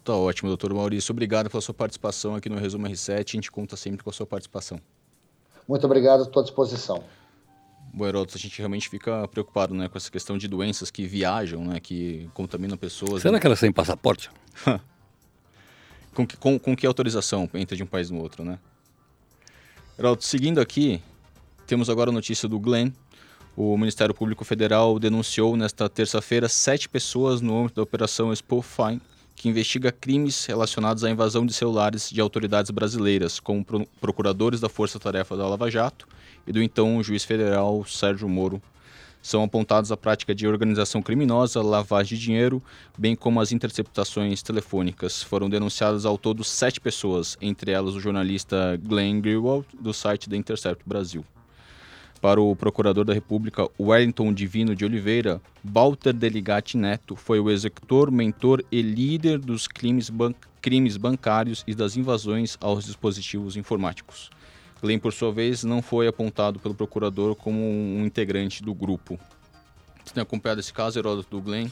Tá 0.04 0.14
ótimo, 0.14 0.50
doutor 0.50 0.74
Maurício. 0.74 1.10
Obrigado 1.12 1.48
pela 1.48 1.62
sua 1.62 1.72
participação 1.72 2.34
aqui 2.36 2.50
no 2.50 2.58
Resumo 2.58 2.86
R7. 2.86 3.14
A 3.14 3.32
gente 3.32 3.50
conta 3.50 3.74
sempre 3.74 4.04
com 4.04 4.10
a 4.10 4.12
sua 4.12 4.26
participação. 4.26 4.78
Muito 5.66 5.86
obrigado, 5.86 6.24
estou 6.24 6.42
à 6.42 6.44
disposição. 6.44 7.02
Bom, 7.94 8.06
Heródoto, 8.06 8.36
a 8.36 8.40
gente 8.40 8.58
realmente 8.58 8.90
fica 8.90 9.26
preocupado 9.28 9.72
né, 9.72 9.88
com 9.88 9.96
essa 9.96 10.10
questão 10.10 10.36
de 10.36 10.46
doenças 10.46 10.90
que 10.90 11.06
viajam, 11.06 11.64
né, 11.64 11.80
que 11.80 12.28
contaminam 12.34 12.76
pessoas. 12.76 13.22
Será 13.22 13.32
né? 13.32 13.40
que 13.40 13.46
elas 13.46 13.60
têm 13.60 13.72
passaporte? 13.72 14.30
com, 16.12 16.26
que, 16.26 16.36
com, 16.36 16.58
com 16.58 16.76
que 16.76 16.86
autorização 16.86 17.48
entra 17.54 17.74
de 17.74 17.82
um 17.82 17.86
país 17.86 18.10
no 18.10 18.20
outro, 18.20 18.44
né? 18.44 18.58
Heródoto, 19.98 20.24
seguindo 20.24 20.60
aqui, 20.60 21.00
temos 21.66 21.88
agora 21.88 22.10
a 22.10 22.12
notícia 22.12 22.48
do 22.48 22.58
Glenn. 22.58 22.90
O 23.56 23.76
Ministério 23.78 24.14
Público 24.14 24.44
Federal 24.44 24.98
denunciou 24.98 25.56
nesta 25.56 25.88
terça-feira 25.88 26.48
sete 26.48 26.88
pessoas 26.88 27.40
no 27.40 27.58
âmbito 27.58 27.76
da 27.76 27.82
Operação 27.82 28.32
Expo 28.32 28.60
Fine, 28.60 29.00
que 29.34 29.48
investiga 29.48 29.90
crimes 29.90 30.44
relacionados 30.44 31.04
à 31.04 31.10
invasão 31.10 31.46
de 31.46 31.52
celulares 31.52 32.10
de 32.10 32.20
autoridades 32.20 32.70
brasileiras, 32.70 33.40
como 33.40 33.64
pro 33.64 33.86
procuradores 34.00 34.60
da 34.60 34.68
Força 34.68 34.98
Tarefa 34.98 35.36
da 35.36 35.46
Lava 35.46 35.70
Jato 35.70 36.06
e 36.46 36.52
do 36.52 36.62
então 36.62 37.02
juiz 37.02 37.24
federal 37.24 37.84
Sérgio 37.84 38.28
Moro. 38.28 38.60
São 39.22 39.42
apontados 39.42 39.90
a 39.90 39.96
prática 39.96 40.34
de 40.34 40.46
organização 40.46 41.00
criminosa, 41.00 41.62
lavagem 41.62 42.18
de 42.18 42.24
dinheiro, 42.24 42.62
bem 42.98 43.16
como 43.16 43.40
as 43.40 43.52
interceptações 43.52 44.42
telefônicas. 44.42 45.22
Foram 45.22 45.48
denunciadas 45.48 46.04
ao 46.04 46.18
todo 46.18 46.44
sete 46.44 46.78
pessoas, 46.78 47.38
entre 47.40 47.70
elas 47.70 47.94
o 47.94 48.00
jornalista 48.00 48.78
Glenn 48.82 49.22
Greenwald, 49.22 49.66
do 49.80 49.94
site 49.94 50.28
The 50.28 50.36
Intercept 50.36 50.82
Brasil. 50.86 51.24
Para 52.24 52.40
o 52.40 52.56
procurador 52.56 53.04
da 53.04 53.12
República, 53.12 53.68
Wellington 53.78 54.32
Divino 54.32 54.74
de 54.74 54.82
Oliveira, 54.82 55.42
Walter 55.62 56.14
Deligatti 56.14 56.74
Neto 56.74 57.14
foi 57.14 57.38
o 57.38 57.50
executor, 57.50 58.10
mentor 58.10 58.64
e 58.72 58.80
líder 58.80 59.38
dos 59.38 59.68
crimes, 59.68 60.08
ban 60.08 60.32
crimes 60.62 60.96
bancários 60.96 61.62
e 61.66 61.74
das 61.74 61.98
invasões 61.98 62.56
aos 62.62 62.86
dispositivos 62.86 63.58
informáticos. 63.58 64.30
Glenn, 64.80 64.98
por 64.98 65.12
sua 65.12 65.30
vez, 65.32 65.64
não 65.64 65.82
foi 65.82 66.08
apontado 66.08 66.58
pelo 66.58 66.74
procurador 66.74 67.34
como 67.36 67.60
um 67.60 68.06
integrante 68.06 68.62
do 68.62 68.72
grupo. 68.72 69.20
Você 70.02 70.14
tem 70.14 70.22
acompanhado 70.22 70.60
esse 70.60 70.72
caso, 70.72 70.98
Heródoto, 70.98 71.28
do 71.28 71.42
Glenn? 71.42 71.68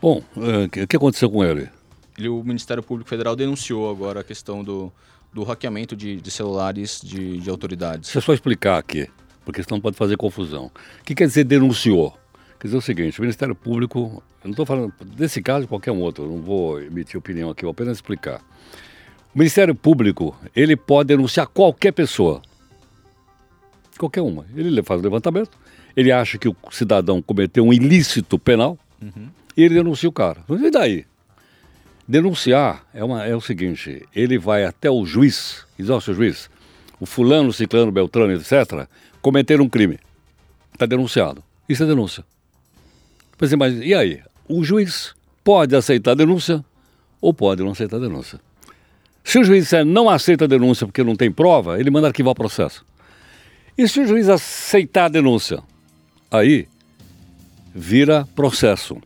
Bom, 0.00 0.22
o 0.34 0.64
uh, 0.64 0.86
que 0.88 0.96
aconteceu 0.96 1.30
com 1.30 1.44
ele? 1.44 1.68
ele? 2.16 2.30
O 2.30 2.42
Ministério 2.42 2.82
Público 2.82 3.10
Federal 3.10 3.36
denunciou 3.36 3.90
agora 3.90 4.20
a 4.20 4.24
questão 4.24 4.64
do, 4.64 4.90
do 5.32 5.42
hackeamento 5.44 5.94
de, 5.96 6.16
de 6.16 6.30
celulares 6.30 7.00
de, 7.02 7.38
de 7.38 7.50
autoridades. 7.50 8.08
Deixa 8.08 8.18
eu 8.18 8.22
só 8.22 8.32
explicar 8.32 8.78
aqui, 8.78 9.08
porque 9.44 9.62
senão 9.62 9.80
pode 9.80 9.96
fazer 9.96 10.16
confusão. 10.16 10.70
O 11.00 11.04
que 11.04 11.14
quer 11.14 11.26
dizer 11.26 11.44
denunciou? 11.44 12.16
Quer 12.58 12.68
dizer 12.68 12.76
o 12.76 12.82
seguinte, 12.82 13.18
o 13.18 13.22
Ministério 13.22 13.54
Público, 13.54 14.22
eu 14.42 14.48
não 14.48 14.50
estou 14.50 14.66
falando 14.66 14.92
desse 15.16 15.40
caso 15.40 15.68
qualquer 15.68 15.92
um 15.92 16.00
outro, 16.00 16.26
não 16.26 16.42
vou 16.42 16.80
emitir 16.80 17.16
opinião 17.16 17.50
aqui, 17.50 17.62
vou 17.62 17.70
apenas 17.70 17.98
explicar. 17.98 18.40
O 19.34 19.38
Ministério 19.38 19.74
Público, 19.74 20.36
ele 20.56 20.74
pode 20.74 21.08
denunciar 21.08 21.46
qualquer 21.46 21.92
pessoa. 21.92 22.42
Qualquer 23.96 24.22
uma. 24.22 24.44
Ele 24.56 24.82
faz 24.82 25.00
o 25.00 25.04
levantamento, 25.04 25.50
ele 25.96 26.10
acha 26.10 26.38
que 26.38 26.48
o 26.48 26.56
cidadão 26.70 27.22
cometeu 27.22 27.64
um 27.64 27.72
ilícito 27.72 28.38
penal 28.38 28.78
uhum. 29.00 29.28
e 29.56 29.62
ele 29.62 29.74
denuncia 29.74 30.08
o 30.08 30.12
cara. 30.12 30.42
E 30.48 30.70
daí? 30.70 31.04
Denunciar 32.08 32.86
é, 32.94 33.04
uma, 33.04 33.26
é 33.26 33.36
o 33.36 33.40
seguinte, 33.40 34.02
ele 34.16 34.38
vai 34.38 34.64
até 34.64 34.90
o 34.90 35.04
juiz, 35.04 35.66
diz, 35.78 35.90
ó, 35.90 36.00
seu 36.00 36.14
juiz, 36.14 36.48
o 36.98 37.04
fulano, 37.04 37.52
ciclano, 37.52 37.92
beltrano, 37.92 38.32
etc., 38.32 38.88
cometeram 39.20 39.64
um 39.64 39.68
crime. 39.68 39.98
Está 40.72 40.86
denunciado. 40.86 41.44
Isso 41.68 41.82
é 41.82 41.86
denúncia. 41.86 42.24
Mas 43.58 43.74
e 43.82 43.94
aí? 43.94 44.22
O 44.48 44.64
juiz 44.64 45.14
pode 45.44 45.76
aceitar 45.76 46.12
a 46.12 46.14
denúncia 46.14 46.64
ou 47.20 47.34
pode 47.34 47.62
não 47.62 47.72
aceitar 47.72 47.98
a 47.98 48.00
denúncia. 48.00 48.40
Se 49.22 49.38
o 49.38 49.44
juiz 49.44 49.64
disser 49.64 49.84
não 49.84 50.08
aceita 50.08 50.46
a 50.46 50.48
denúncia 50.48 50.86
porque 50.86 51.04
não 51.04 51.14
tem 51.14 51.30
prova, 51.30 51.78
ele 51.78 51.90
manda 51.90 52.06
arquivar 52.06 52.32
o 52.32 52.34
processo. 52.34 52.86
E 53.76 53.86
se 53.86 54.00
o 54.00 54.06
juiz 54.06 54.30
aceitar 54.30 55.04
a 55.04 55.08
denúncia, 55.08 55.62
aí 56.30 56.66
vira 57.74 58.26
processo. 58.34 58.96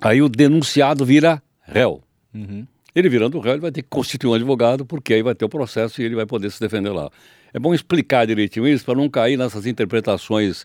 Aí 0.00 0.20
o 0.20 0.28
denunciado 0.28 1.04
vira 1.04 1.40
réu. 1.62 2.02
Uhum. 2.34 2.66
Ele 2.94 3.08
virando 3.08 3.40
réu, 3.40 3.54
ele 3.54 3.60
vai 3.60 3.72
ter 3.72 3.82
que 3.82 3.88
constituir 3.88 4.30
um 4.30 4.34
advogado, 4.34 4.86
porque 4.86 5.14
aí 5.14 5.22
vai 5.22 5.34
ter 5.34 5.44
o 5.44 5.48
processo 5.48 6.00
e 6.00 6.04
ele 6.04 6.14
vai 6.14 6.26
poder 6.26 6.50
se 6.50 6.60
defender 6.60 6.90
lá. 6.90 7.10
É 7.52 7.58
bom 7.58 7.74
explicar 7.74 8.26
direitinho 8.26 8.66
isso 8.68 8.84
para 8.84 8.94
não 8.94 9.08
cair 9.08 9.36
nessas 9.36 9.66
interpretações 9.66 10.64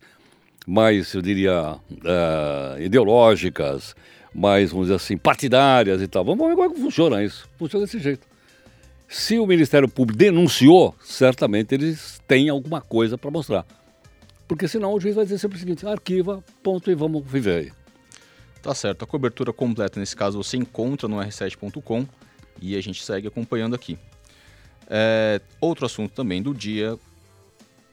mais, 0.67 1.13
eu 1.13 1.21
diria, 1.21 1.73
uh, 1.73 2.81
ideológicas, 2.81 3.95
mais, 4.33 4.71
vamos 4.71 4.87
dizer 4.87 4.95
assim, 4.95 5.17
partidárias 5.17 6.01
e 6.01 6.07
tal. 6.07 6.23
Vamos 6.23 6.47
ver 6.47 6.55
como 6.55 6.69
é 6.69 6.73
que 6.73 6.79
funciona 6.79 7.23
isso. 7.23 7.49
Funciona 7.57 7.85
desse 7.85 7.99
jeito. 7.99 8.27
Se 9.07 9.39
o 9.39 9.47
Ministério 9.47 9.89
Público 9.89 10.19
denunciou, 10.19 10.93
certamente 11.01 11.73
eles 11.73 12.21
têm 12.27 12.49
alguma 12.49 12.79
coisa 12.79 13.17
para 13.17 13.31
mostrar. 13.31 13.65
Porque 14.47 14.67
senão 14.67 14.93
o 14.93 14.99
juiz 14.99 15.15
vai 15.15 15.25
dizer 15.25 15.39
sempre 15.39 15.57
o 15.57 15.59
seguinte: 15.59 15.85
arquiva, 15.87 16.43
ponto 16.61 16.91
e 16.91 16.95
vamos 16.95 17.23
viver 17.25 17.55
aí. 17.55 17.71
Tá 18.61 18.75
certo. 18.75 19.03
A 19.03 19.07
cobertura 19.07 19.53
completa 19.53 19.99
nesse 19.99 20.15
caso 20.15 20.41
você 20.41 20.57
encontra 20.57 21.07
no 21.07 21.17
r7.com 21.17 22.05
e 22.61 22.75
a 22.75 22.81
gente 22.81 23.03
segue 23.03 23.27
acompanhando 23.27 23.73
aqui. 23.73 23.97
É, 24.89 25.39
outro 25.61 25.85
assunto 25.85 26.13
também 26.13 26.41
do 26.41 26.53
dia, 26.53 26.97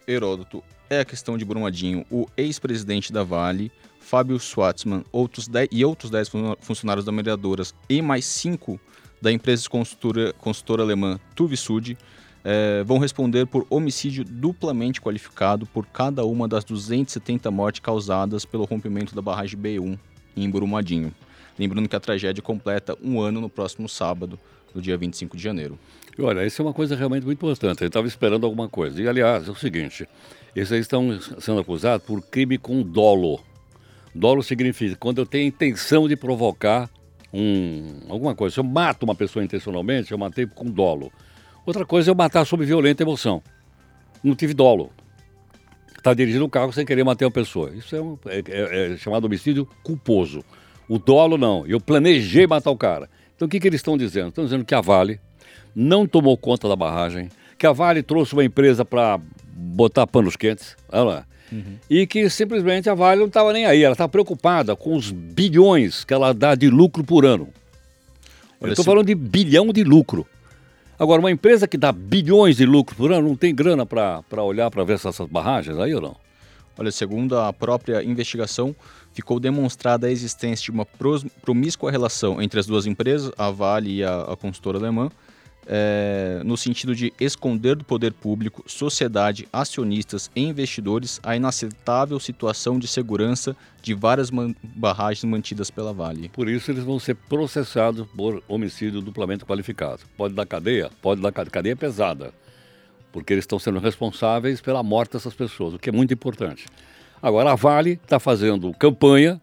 Heródoto, 0.08 0.62
é 0.90 1.00
a 1.00 1.04
questão 1.04 1.38
de 1.38 1.44
Brumadinho. 1.44 2.04
O 2.10 2.26
ex-presidente 2.36 3.12
da 3.12 3.22
Vale, 3.22 3.70
Fábio 4.00 4.38
Schwartzman 4.40 5.04
outros 5.12 5.48
e 5.70 5.84
outros 5.84 6.10
10 6.10 6.30
funcionários 6.60 7.04
da 7.04 7.12
Mediadoras 7.12 7.74
e 7.88 8.02
mais 8.02 8.24
cinco 8.24 8.80
da 9.20 9.30
empresa 9.30 9.68
consultora, 9.68 10.32
consultora 10.34 10.82
alemã 10.82 11.18
Tuvisud 11.34 11.96
é, 12.44 12.84
vão 12.84 12.98
responder 12.98 13.46
por 13.46 13.66
homicídio 13.68 14.24
duplamente 14.24 15.00
qualificado 15.00 15.66
por 15.66 15.86
cada 15.86 16.24
uma 16.24 16.46
das 16.46 16.64
270 16.64 17.50
mortes 17.50 17.80
causadas 17.80 18.44
pelo 18.44 18.64
rompimento 18.64 19.14
da 19.14 19.22
barragem 19.22 19.58
B1 19.58 19.98
em 20.36 20.48
Brumadinho. 20.50 21.12
Lembrando 21.58 21.88
que 21.88 21.96
a 21.96 22.00
tragédia 22.00 22.42
completa 22.42 22.96
um 23.02 23.20
ano 23.20 23.40
no 23.40 23.48
próximo 23.48 23.88
sábado, 23.88 24.38
no 24.74 24.82
dia 24.82 24.96
25 24.96 25.36
de 25.36 25.42
janeiro. 25.42 25.78
Olha, 26.18 26.46
isso 26.46 26.62
é 26.62 26.64
uma 26.64 26.72
coisa 26.72 26.96
realmente 26.96 27.24
muito 27.24 27.38
importante. 27.38 27.80
Ele 27.82 27.88
estava 27.88 28.06
esperando 28.06 28.44
alguma 28.44 28.68
coisa. 28.68 29.00
E, 29.02 29.08
aliás, 29.08 29.48
é 29.48 29.50
o 29.50 29.54
seguinte: 29.54 30.08
aí 30.54 30.62
estão 30.78 31.18
sendo 31.38 31.60
acusados 31.60 32.06
por 32.06 32.22
crime 32.22 32.58
com 32.58 32.82
dolo. 32.82 33.40
Dolo 34.14 34.42
significa 34.42 34.96
quando 34.96 35.18
eu 35.18 35.26
tenho 35.26 35.46
intenção 35.46 36.08
de 36.08 36.16
provocar 36.16 36.90
um, 37.32 38.00
alguma 38.08 38.34
coisa. 38.34 38.54
Se 38.54 38.60
eu 38.60 38.64
mato 38.64 39.02
uma 39.02 39.14
pessoa 39.14 39.44
intencionalmente, 39.44 40.12
eu 40.12 40.18
matei 40.18 40.46
com 40.46 40.64
dolo. 40.64 41.12
Outra 41.66 41.84
coisa 41.84 42.10
é 42.10 42.12
eu 42.12 42.14
matar 42.14 42.46
sob 42.46 42.64
violenta 42.64 43.02
emoção. 43.02 43.42
Não 44.24 44.34
tive 44.34 44.54
dolo. 44.54 44.90
Está 46.06 46.14
dirigindo 46.14 46.44
um 46.44 46.48
carro 46.48 46.72
sem 46.72 46.86
querer 46.86 47.02
matar 47.02 47.24
uma 47.24 47.32
pessoa. 47.32 47.72
Isso 47.74 47.96
é, 47.96 48.00
um, 48.00 48.16
é, 48.26 48.38
é, 48.46 48.92
é, 48.92 48.96
chamado 48.96 49.24
homicídio 49.24 49.68
culposo. 49.82 50.44
O 50.88 51.00
dolo 51.00 51.36
não. 51.36 51.66
Eu 51.66 51.80
planejei 51.80 52.46
matar 52.46 52.70
o 52.70 52.76
cara. 52.76 53.10
Então 53.34 53.46
o 53.46 53.48
que, 53.48 53.58
que 53.58 53.66
eles 53.66 53.80
estão 53.80 53.98
dizendo? 53.98 54.28
Estão 54.28 54.44
dizendo 54.44 54.64
que 54.64 54.72
a 54.72 54.80
Vale 54.80 55.18
não 55.74 56.06
tomou 56.06 56.36
conta 56.36 56.68
da 56.68 56.76
barragem, 56.76 57.28
que 57.58 57.66
a 57.66 57.72
Vale 57.72 58.04
trouxe 58.04 58.34
uma 58.34 58.44
empresa 58.44 58.84
para 58.84 59.18
botar 59.52 60.06
panos 60.06 60.36
quentes. 60.36 60.76
Olha 60.88 61.02
lá 61.02 61.26
Uhum. 61.52 61.76
E 61.88 62.06
que 62.06 62.28
simplesmente 62.28 62.90
a 62.90 62.94
Vale 62.94 63.20
não 63.20 63.28
estava 63.28 63.52
nem 63.52 63.66
aí, 63.66 63.82
ela 63.82 63.92
está 63.92 64.08
preocupada 64.08 64.74
com 64.74 64.96
os 64.96 65.12
bilhões 65.12 66.04
que 66.04 66.12
ela 66.12 66.34
dá 66.34 66.54
de 66.54 66.68
lucro 66.68 67.04
por 67.04 67.24
ano. 67.24 67.48
Eu 68.60 68.70
estou 68.70 68.82
se... 68.82 68.90
falando 68.90 69.06
de 69.06 69.14
bilhão 69.14 69.72
de 69.72 69.84
lucro. 69.84 70.26
Agora, 70.98 71.20
uma 71.20 71.30
empresa 71.30 71.68
que 71.68 71.76
dá 71.76 71.92
bilhões 71.92 72.56
de 72.56 72.64
lucro 72.64 72.96
por 72.96 73.12
ano 73.12 73.28
não 73.28 73.36
tem 73.36 73.54
grana 73.54 73.84
para 73.84 74.42
olhar 74.42 74.70
para 74.70 74.82
ver 74.82 74.94
essas 74.94 75.18
barragens 75.28 75.78
aí 75.78 75.94
ou 75.94 76.00
não? 76.00 76.16
Olha, 76.78 76.90
segundo 76.90 77.38
a 77.38 77.52
própria 77.52 78.02
investigação, 78.02 78.74
ficou 79.12 79.38
demonstrada 79.38 80.06
a 80.06 80.10
existência 80.10 80.64
de 80.64 80.70
uma 80.70 80.86
promíscua 81.42 81.90
relação 81.90 82.40
entre 82.40 82.60
as 82.60 82.66
duas 82.66 82.86
empresas, 82.86 83.30
a 83.36 83.50
Vale 83.50 83.96
e 83.96 84.04
a, 84.04 84.22
a 84.22 84.36
consultora 84.36 84.78
alemã, 84.78 85.10
é, 85.66 86.40
no 86.44 86.56
sentido 86.56 86.94
de 86.94 87.12
esconder 87.20 87.74
do 87.74 87.84
poder 87.84 88.12
público, 88.12 88.62
sociedade, 88.66 89.48
acionistas 89.52 90.30
e 90.34 90.42
investidores 90.42 91.18
a 91.22 91.34
inaceitável 91.34 92.20
situação 92.20 92.78
de 92.78 92.86
segurança 92.86 93.56
de 93.82 93.92
várias 93.92 94.30
man 94.30 94.54
barragens 94.62 95.24
mantidas 95.24 95.70
pela 95.70 95.92
Vale. 95.92 96.28
Por 96.28 96.48
isso 96.48 96.70
eles 96.70 96.84
vão 96.84 96.98
ser 96.98 97.14
processados 97.14 98.06
por 98.16 98.42
homicídio 98.46 99.00
duplamente 99.00 99.44
qualificado. 99.44 100.02
Pode 100.16 100.34
dar 100.34 100.46
cadeia? 100.46 100.90
Pode 101.02 101.20
dar 101.20 101.32
cadeia 101.32 101.74
pesada, 101.74 102.32
porque 103.12 103.32
eles 103.32 103.42
estão 103.42 103.58
sendo 103.58 103.80
responsáveis 103.80 104.60
pela 104.60 104.82
morte 104.82 105.12
dessas 105.12 105.34
pessoas, 105.34 105.74
o 105.74 105.78
que 105.78 105.88
é 105.88 105.92
muito 105.92 106.14
importante. 106.14 106.66
Agora, 107.20 107.52
a 107.52 107.54
Vale 107.56 107.92
está 108.02 108.20
fazendo 108.20 108.72
campanha 108.74 109.40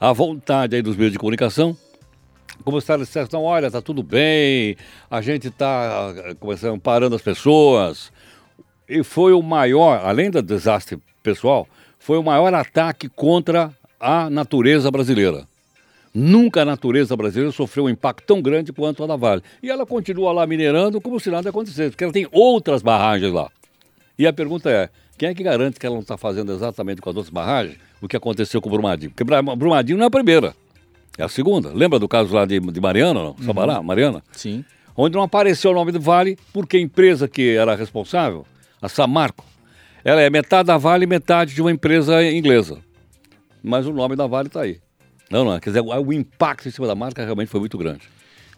à 0.00 0.12
vontade 0.12 0.74
aí 0.74 0.82
dos 0.82 0.96
meios 0.96 1.12
de 1.12 1.18
comunicação 1.18 1.76
como 2.64 2.80
se 2.80 2.92
eles 2.92 3.06
dissessem, 3.06 3.38
olha, 3.38 3.66
está 3.66 3.80
tudo 3.80 4.02
bem, 4.02 4.76
a 5.10 5.20
gente 5.20 5.48
está 5.48 6.14
começando 6.40 6.80
parando 6.80 7.16
as 7.16 7.22
pessoas. 7.22 8.12
E 8.88 9.02
foi 9.02 9.32
o 9.32 9.42
maior, 9.42 10.00
além 10.04 10.30
do 10.30 10.40
desastre 10.42 10.98
pessoal, 11.22 11.66
foi 11.98 12.18
o 12.18 12.22
maior 12.22 12.54
ataque 12.54 13.08
contra 13.08 13.72
a 13.98 14.30
natureza 14.30 14.90
brasileira. 14.90 15.46
Nunca 16.14 16.62
a 16.62 16.64
natureza 16.64 17.14
brasileira 17.16 17.52
sofreu 17.52 17.84
um 17.84 17.88
impacto 17.90 18.24
tão 18.24 18.40
grande 18.40 18.72
quanto 18.72 19.04
a 19.04 19.06
da 19.06 19.16
Vale. 19.16 19.42
E 19.62 19.68
ela 19.68 19.84
continua 19.84 20.32
lá 20.32 20.46
minerando 20.46 21.00
como 21.00 21.20
se 21.20 21.30
nada 21.30 21.50
acontecesse, 21.50 21.90
porque 21.90 22.04
ela 22.04 22.12
tem 22.12 22.26
outras 22.32 22.80
barragens 22.80 23.32
lá. 23.32 23.50
E 24.18 24.26
a 24.26 24.32
pergunta 24.32 24.70
é, 24.70 24.88
quem 25.18 25.28
é 25.28 25.34
que 25.34 25.42
garante 25.42 25.78
que 25.78 25.84
ela 25.84 25.94
não 25.94 26.02
está 26.02 26.16
fazendo 26.16 26.52
exatamente 26.52 27.02
com 27.02 27.10
as 27.10 27.16
outras 27.16 27.32
barragens 27.32 27.76
o 28.00 28.08
que 28.08 28.16
aconteceu 28.16 28.60
com 28.60 28.68
o 28.68 28.72
Brumadinho? 28.72 29.10
Porque 29.10 29.24
Brumadinho 29.24 29.98
não 29.98 30.04
é 30.04 30.08
a 30.08 30.10
primeira. 30.10 30.54
É 31.18 31.24
a 31.24 31.28
segunda. 31.28 31.72
Lembra 31.72 31.98
do 31.98 32.08
caso 32.08 32.34
lá 32.34 32.44
de, 32.44 32.60
de 32.60 32.80
Mariana, 32.80 33.22
não? 33.22 33.36
Sabará, 33.38 33.78
uhum. 33.78 33.84
Mariana? 33.84 34.22
Sim. 34.32 34.64
Onde 34.96 35.14
não 35.16 35.22
apareceu 35.22 35.70
o 35.70 35.74
nome 35.74 35.92
do 35.92 36.00
Vale, 36.00 36.38
porque 36.52 36.76
a 36.76 36.80
empresa 36.80 37.28
que 37.28 37.56
era 37.56 37.74
responsável, 37.74 38.46
a 38.80 38.88
Samarco, 38.88 39.44
Ela 40.04 40.22
é 40.22 40.30
metade 40.30 40.68
da 40.68 40.76
Vale 40.76 41.04
e 41.04 41.06
metade 41.06 41.54
de 41.54 41.60
uma 41.60 41.70
empresa 41.70 42.22
inglesa. 42.24 42.78
Mas 43.62 43.86
o 43.86 43.92
nome 43.92 44.14
da 44.14 44.26
Vale 44.26 44.46
está 44.46 44.62
aí. 44.62 44.80
Não, 45.30 45.44
não, 45.44 45.58
quer 45.58 45.70
dizer, 45.70 45.80
o 45.82 46.12
impacto 46.12 46.68
em 46.68 46.70
cima 46.70 46.86
da 46.86 46.94
marca 46.94 47.24
realmente 47.24 47.48
foi 47.48 47.58
muito 47.58 47.76
grande. 47.76 48.02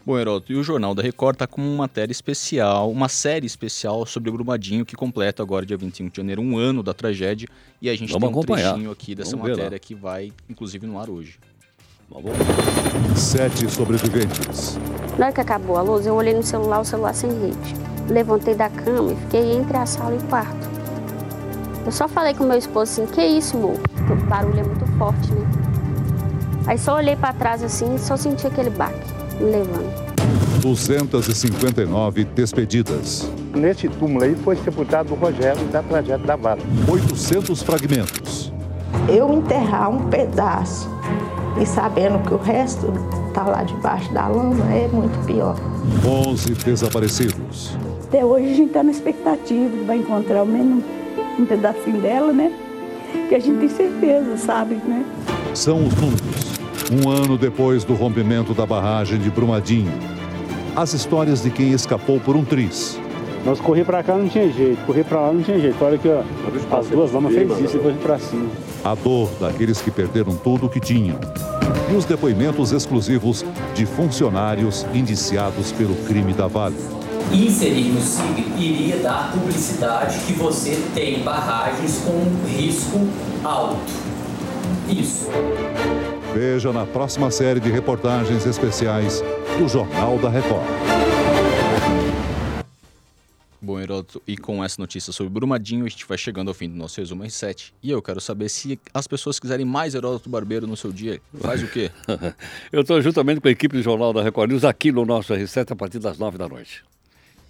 Bom, 0.05 0.19
Heroto, 0.19 0.53
e 0.53 0.57
o 0.57 0.63
Jornal 0.63 0.95
da 0.95 1.03
Record 1.03 1.35
está 1.35 1.47
com 1.47 1.61
uma 1.61 1.77
matéria 1.77 2.13
especial, 2.13 2.91
uma 2.91 3.09
série 3.09 3.47
especial 3.47 4.07
sobre 4.07 4.31
o 4.31 4.33
Brumadinho, 4.33 4.85
que 4.85 4.95
completa 4.97 5.43
agora, 5.43 5.67
dia 5.67 5.77
21 5.77 6.09
de 6.09 6.17
janeiro, 6.17 6.41
um 6.41 6.57
ano 6.57 6.83
da 6.83 6.95
tragédia. 6.95 7.49
E 7.81 7.89
a 7.91 7.93
gente 7.95 8.13
Vamos 8.13 8.29
tem 8.29 8.29
um 8.29 8.41
acompanhar. 8.41 8.73
trechinho 8.73 8.91
aqui 8.91 9.15
dessa 9.15 9.37
Vamos 9.37 9.51
matéria 9.51 9.79
que 9.79 9.95
vai, 9.95 10.33
inclusive, 10.49 10.87
no 10.87 10.99
ar 10.99 11.11
hoje. 11.11 11.39
Sete 13.15 13.71
sobreviventes. 13.71 14.79
Na 15.19 15.27
hora 15.27 15.35
que 15.35 15.41
acabou 15.43 15.77
a 15.77 15.83
luz, 15.83 16.07
eu 16.07 16.15
olhei 16.15 16.33
no 16.33 16.43
celular, 16.43 16.81
o 16.81 16.85
celular 16.85 17.15
sem 17.15 17.31
rede. 17.31 17.77
Levantei 18.09 18.55
da 18.55 18.71
cama 18.71 19.13
e 19.13 19.17
fiquei 19.17 19.53
entre 19.53 19.77
a 19.77 19.85
sala 19.85 20.15
e 20.15 20.19
o 20.19 20.23
quarto. 20.25 20.69
Eu 21.85 21.93
só 21.93 22.09
falei 22.09 22.33
com 22.33 22.45
meu 22.45 22.57
esposo 22.57 23.03
assim, 23.03 23.07
que 23.13 23.23
isso, 23.23 23.59
amor? 23.59 23.79
Porque 23.79 24.13
o 24.13 24.17
barulho 24.27 24.59
é 24.59 24.63
muito 24.63 24.87
forte, 24.97 25.33
né? 25.33 25.47
Aí 26.67 26.79
só 26.79 26.97
olhei 26.97 27.15
pra 27.15 27.35
trás 27.35 27.63
assim 27.63 27.95
e 27.95 27.99
só 27.99 28.17
senti 28.17 28.47
aquele 28.47 28.71
baque 28.71 29.13
me 29.39 29.51
levando. 29.51 30.09
259 30.63 32.25
despedidas. 32.25 33.31
Nesse 33.55 33.87
túmulo 33.89 34.25
aí 34.25 34.35
foi 34.35 34.57
sepultado 34.57 35.13
o 35.13 35.17
Rogério 35.17 35.63
da 35.67 35.83
tragédia 35.83 36.19
da 36.19 36.37
Vale. 36.37 36.63
800 36.91 37.63
fragmentos. 37.63 38.53
eu 39.09 39.33
enterrar 39.33 39.91
um 39.91 40.09
pedaço 40.09 40.89
e 41.61 41.67
sabendo 41.67 42.19
que 42.27 42.35
o 42.35 42.39
resto 42.39 42.93
tá 43.35 43.45
lá 43.45 43.63
debaixo 43.63 44.13
da 44.13 44.29
lama 44.29 44.65
é 44.73 44.89
muito 44.89 45.25
pior. 45.27 45.57
11 46.07 46.55
desaparecidos. 46.55 47.77
Até 48.05 48.25
hoje 48.25 48.47
a 48.47 48.55
gente 48.55 48.69
está 48.69 48.83
na 48.83 48.91
expectativa 48.91 49.77
de 49.77 49.85
vai 49.85 49.99
encontrar 49.99 50.41
ao 50.41 50.47
menos 50.47 50.85
um 51.39 51.45
pedacinho 51.45 52.01
dela, 52.01 52.33
né? 52.33 52.53
Que 53.29 53.35
a 53.35 53.39
gente 53.39 53.59
tem 53.59 53.69
certeza, 53.69 54.37
sabe, 54.37 54.77
né? 54.77 55.05
São 55.55 55.87
os 55.87 55.95
números. 55.95 56.59
Um 56.91 57.09
ano 57.09 57.37
depois 57.37 57.85
do 57.85 57.95
rompimento 57.95 58.55
da 58.55 58.65
barragem 58.65 59.19
de 59.19 59.31
Brumadinho. 59.31 59.93
As 60.75 60.95
histórias 60.95 61.43
de 61.43 61.51
quem 61.51 61.73
escapou 61.73 62.19
por 62.21 62.37
um 62.37 62.45
triz. 62.45 62.99
Nós 63.45 63.61
correr 63.61 63.85
pra 63.85 64.03
cá 64.03 64.17
não 64.17 64.29
tinha 64.29 64.51
jeito, 64.51 64.85
correr 64.85 65.05
pra 65.05 65.21
lá 65.21 65.33
não 65.33 65.43
tinha 65.43 65.59
jeito. 65.59 65.83
Olha 65.83 65.97
que 65.97 66.09
ó, 66.09 66.23
as 66.77 66.87
duas 66.89 67.13
lamas 67.13 67.33
fez 67.33 67.51
isso 67.61 67.77
e 67.77 67.81
correr 67.81 67.99
pra 68.03 68.19
cima. 68.19 68.51
A 68.85 68.95
dor 68.95 69.31
daqueles 69.41 69.81
que 69.81 69.91
perderam 69.91 70.37
tudo 70.37 70.67
o 70.67 70.69
que 70.69 70.81
tinham. 70.81 71.19
E 71.91 71.97
os 71.97 72.05
depoimentos 72.05 72.73
exclusivos 72.73 73.45
de 73.75 73.87
funcionários 73.87 74.87
indiciados 74.93 75.73
pelo 75.73 75.95
crime 76.07 76.33
da 76.33 76.47
Vale. 76.47 76.77
Inserir 77.33 77.91
no 77.91 78.01
SIG 78.01 78.47
iria 78.59 78.97
dar 78.99 79.33
publicidade 79.33 80.19
que 80.27 80.33
você 80.33 80.83
tem 80.95 81.21
barragens 81.23 81.99
com 81.99 82.47
risco 82.47 83.07
alto. 83.45 83.79
Isso. 84.89 85.29
Veja 86.35 86.73
na 86.73 86.87
próxima 86.87 87.31
série 87.31 87.61
de 87.61 87.71
reportagens 87.71 88.47
especiais 88.47 89.23
do 89.59 89.69
Jornal 89.69 90.19
da 90.19 90.31
Record. 90.31 90.98
Bom, 93.69 93.79
Heródoto, 93.79 94.23
e 94.27 94.35
com 94.35 94.65
essa 94.65 94.81
notícia 94.81 95.13
sobre 95.13 95.31
Brumadinho, 95.31 95.85
a 95.85 95.89
gente 95.91 96.07
vai 96.07 96.17
chegando 96.17 96.49
ao 96.49 96.55
fim 96.55 96.71
do 96.71 96.75
nosso 96.75 96.99
resumo 96.99 97.23
R7. 97.23 97.75
E 97.83 97.91
eu 97.91 98.01
quero 98.01 98.19
saber 98.19 98.49
se 98.49 98.81
as 98.95 99.07
pessoas 99.07 99.39
quiserem 99.39 99.67
mais 99.67 99.95
Heródoto 99.95 100.31
Barbeiro 100.31 100.67
no 100.67 100.75
seu 100.75 100.91
dia, 100.91 101.21
faz 101.39 101.63
o 101.63 101.69
quê? 101.69 101.91
Eu 102.73 102.81
estou 102.81 102.99
juntamente 103.03 103.43
com 103.43 103.49
a 103.49 103.51
equipe 103.51 103.77
do 103.77 103.83
Jornal 103.83 104.15
da 104.15 104.23
Record 104.23 104.53
News 104.53 104.65
aqui 104.65 104.91
no 104.91 105.05
nosso 105.05 105.35
R7 105.35 105.73
a 105.73 105.77
partir 105.77 105.99
das 105.99 106.17
9 106.17 106.39
da 106.39 106.49
noite. 106.49 106.83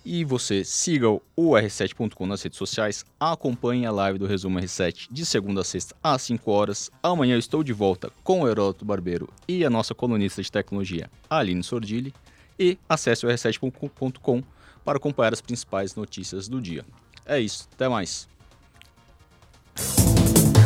E 0.05 0.25
você 0.25 0.65
siga 0.65 1.09
o 1.09 1.23
r7.com 1.37 2.27
nas 2.27 2.43
redes 2.43 2.59
sociais, 2.59 3.05
acompanhe 3.21 3.87
a 3.87 3.93
live 3.93 4.19
do 4.19 4.27
Resumo 4.27 4.59
R7 4.59 5.07
de 5.09 5.25
segunda 5.25 5.61
a 5.61 5.65
sexta 5.65 5.95
às 6.03 6.23
5 6.23 6.51
horas. 6.51 6.91
Amanhã 7.01 7.37
eu 7.37 7.39
estou 7.39 7.63
de 7.63 7.73
volta 7.73 8.11
com 8.25 8.41
o 8.41 8.49
Heródoto 8.49 8.85
Barbeiro 8.85 9.29
e 9.47 9.65
a 9.65 9.71
nossa 9.71 9.95
colunista 9.95 10.43
de 10.43 10.51
tecnologia, 10.51 11.09
Aline 11.31 11.63
Sordilli. 11.63 12.13
E 12.59 12.77
acesse 12.89 13.25
o 13.25 13.29
r7.com 13.29 14.43
para 14.89 14.97
acompanhar 14.97 15.35
as 15.35 15.43
principais 15.43 15.95
notícias 15.95 16.49
do 16.49 16.63
dia. 16.63 16.83
É 17.27 17.39
isso, 17.39 17.69
até 17.75 17.87
mais. 17.91 18.27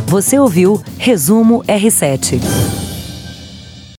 Você 0.06 0.38
ouviu 0.38 0.80
Resumo 0.96 1.64
R7. 1.64 2.38